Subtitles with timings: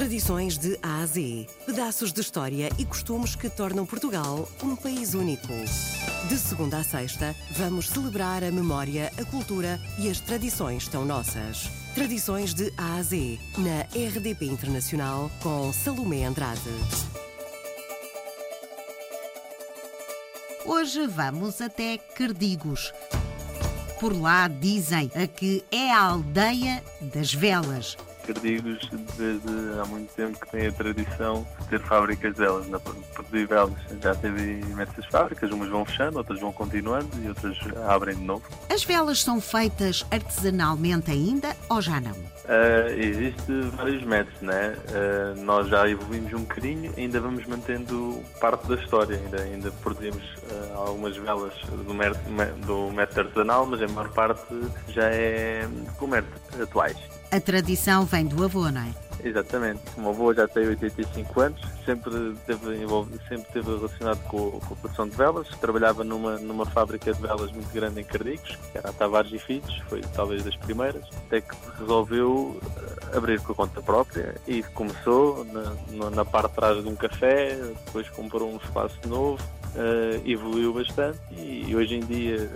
[0.00, 1.46] Tradições de A a Z.
[1.66, 5.52] Pedaços de história e costumes que tornam Portugal um país único.
[6.26, 11.68] De segunda a sexta, vamos celebrar a memória, a cultura e as tradições tão nossas.
[11.94, 16.62] Tradições de A a Z, na RDP Internacional, com Salomé Andrade.
[20.64, 22.90] Hoje vamos até Cardigos.
[24.00, 27.98] Por lá dizem a que é a aldeia das velas.
[28.26, 33.46] Cardigos desde há muito tempo que tem a tradição de ter fábricas delas, na produzir
[33.46, 33.74] velas.
[34.02, 37.56] Já teve imensas fábricas, umas vão fechando, outras vão continuando e outras
[37.88, 38.42] abrem de novo.
[38.72, 42.12] As velas são feitas artesanalmente ainda ou já não?
[42.12, 44.74] Uh, existe vários métodos, né?
[44.88, 50.22] Uh, nós já evoluímos um bocadinho, ainda vamos mantendo parte da história, ainda, ainda produzimos
[50.22, 51.90] uh, algumas velas do
[52.66, 54.54] do método artesanal, mas a maior parte
[54.88, 56.96] já é com métodos atuais.
[57.30, 58.90] A tradição vem do avô, não é?
[59.22, 59.80] Exatamente.
[59.96, 62.86] O meu avô já tem 85 anos, sempre teve,
[63.28, 65.48] sempre teve relacionado com, com a produção de velas.
[65.60, 69.38] Trabalhava numa, numa fábrica de velas muito grande em Cardicos, que era a Tavares e
[69.38, 75.44] Filhos, foi talvez das primeiras, até que resolveu eh, abrir por conta própria e começou
[75.44, 77.56] na, na parte de trás de um café,
[77.86, 79.42] depois comprou um espaço novo,
[79.74, 82.50] uh, evoluiu bastante e hoje em dia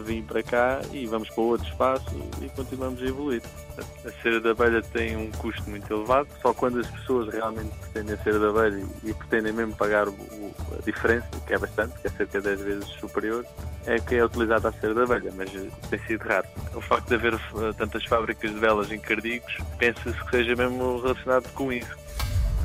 [0.00, 2.06] vim para cá e vamos para outro espaço
[2.40, 3.42] e continuamos a evoluir.
[3.78, 8.14] A cera da abelha tem um custo muito elevado, só quando as pessoas realmente pretendem
[8.14, 12.10] a cera da abelha e, pretendem mesmo pagar a diferença, que é bastante, que é
[12.10, 13.44] cerca de 10 vezes superior,
[13.86, 15.50] é que é utilizada a cera da abelha, mas
[15.88, 16.46] tem sido raro.
[16.74, 21.00] O facto de haver uh, tantas fábricas de velas em Cardigos, pensa-se que seja mesmo
[21.00, 22.04] relacionado com isso.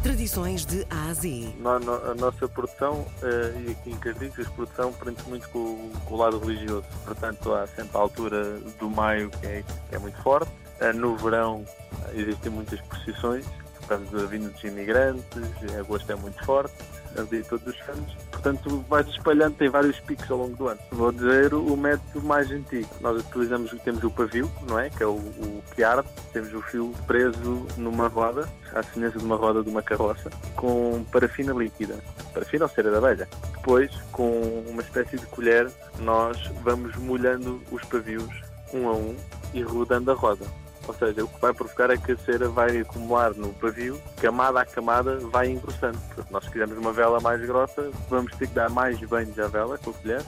[0.02, 1.54] Tradições de A a Z.
[1.66, 6.40] A nossa produção, uh, e aqui em a produção prende muito com, com, o lado
[6.40, 6.86] religioso.
[7.04, 10.50] Portanto, há sempre a altura do maio que é, que é muito forte.
[10.80, 11.66] Uh, no verão
[12.14, 13.46] existem muitas procissões,
[13.82, 15.24] por causa da dos imigrantes,
[15.78, 16.76] agosto é muito forte
[17.26, 18.29] dia todos os anos.
[18.42, 20.80] Portanto, vai-se espalhando, tem vários picos ao longo do ano.
[20.92, 22.88] Vou dizer o método mais antigo.
[23.02, 24.90] Nós utilizamos, temos o pavio, não é?
[24.90, 25.62] Que é o, o.
[26.32, 31.04] Temos o fio preso numa roda, à semelhança de uma roda de uma carroça, com
[31.12, 31.96] parafina líquida.
[32.34, 33.28] Parafina ou cera da abelha.
[33.58, 35.70] Depois, com uma espécie de colher,
[36.00, 38.30] nós vamos molhando os pavios
[38.74, 39.16] um a um
[39.54, 40.46] e rodando a roda.
[40.90, 44.62] Ou seja, o que vai provocar é que a cera vai acumular no pavio, camada
[44.62, 46.00] a camada vai engrossando.
[46.00, 49.78] Portanto, nós quisermos uma vela mais grossa, vamos ter que dar mais banhos à vela
[49.78, 50.26] com a colher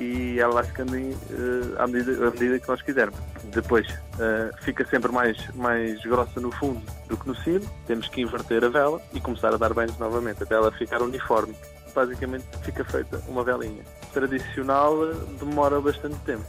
[0.00, 3.18] e ela vai ficando uh, à, medida, à, medida, que nós quisermos.
[3.52, 8.22] Depois uh, fica sempre mais, mais grossa no fundo do que no cimo, temos que
[8.22, 11.54] inverter a vela e começar a dar banhos novamente até ela ficar uniforme.
[11.94, 13.84] Basicamente fica feita uma velinha.
[14.14, 16.46] Tradicional eh, demora bastante tempo,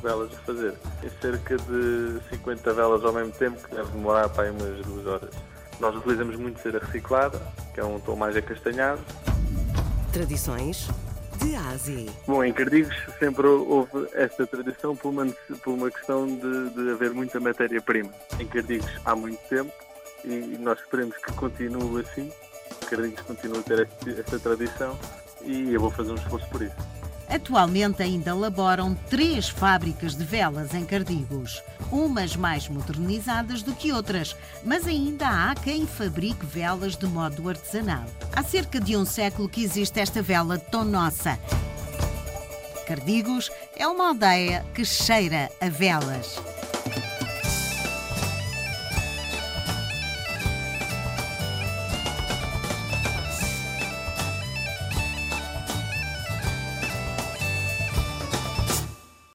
[0.00, 0.74] velas a fazer.
[1.00, 5.06] Tem cerca de 50 velas ao mesmo tempo, que deve demorar para aí umas duas
[5.06, 5.30] horas.
[5.80, 7.40] Nós utilizamos muito cera reciclada,
[7.72, 9.00] que é um tom mais acastanhado.
[10.12, 10.88] Tradições
[11.38, 12.06] de Ásia.
[12.26, 15.26] Bom, em Cardigos sempre houve esta tradição por uma,
[15.62, 18.10] por uma questão de, de haver muita matéria-prima.
[18.40, 19.72] Em Cardigos há muito tempo
[20.24, 22.32] e nós esperemos que continue assim.
[22.88, 24.98] Cardigos continue a ter esta, esta tradição
[25.42, 26.97] e eu vou fazer um esforço por isso.
[27.28, 31.62] Atualmente ainda laboram três fábricas de velas em Cardigos,
[31.92, 34.34] umas mais modernizadas do que outras,
[34.64, 38.04] mas ainda há quem fabrique velas de modo artesanal.
[38.34, 41.38] Há cerca de um século que existe esta vela tão nossa.
[42.86, 46.57] Cardigos é uma aldeia que cheira a velas.